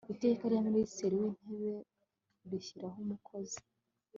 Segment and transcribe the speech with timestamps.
[0.13, 1.71] iteka rya minisitiri w'intebe
[2.49, 3.59] rishyiraho umukozi